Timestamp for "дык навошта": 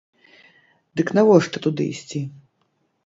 1.01-1.57